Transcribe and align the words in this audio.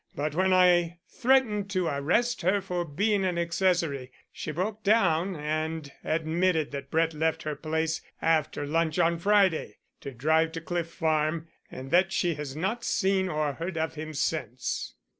But, 0.15 0.33
when 0.33 0.51
I 0.51 0.97
threatened 1.07 1.69
to 1.69 1.85
arrest 1.85 2.41
her 2.41 2.59
for 2.59 2.83
being 2.85 3.23
an 3.23 3.37
accessory, 3.37 4.11
she 4.31 4.49
broke 4.49 4.81
down 4.81 5.35
and 5.35 5.91
admitted 6.03 6.71
that 6.71 6.89
Brett 6.89 7.13
left 7.13 7.43
her 7.43 7.55
place 7.55 8.01
after 8.19 8.65
lunch 8.65 8.97
on 8.97 9.19
Friday 9.19 9.77
to 9.99 10.09
drive 10.09 10.53
to 10.53 10.61
Cliff 10.61 10.89
Farm, 10.89 11.49
and 11.69 11.91
that 11.91 12.11
she 12.11 12.33
has 12.33 12.55
not 12.55 12.83
seen 12.83 13.29
or 13.29 13.53
heard 13.53 13.77
of 13.77 13.93
him 13.93 14.15
since." 14.15 14.95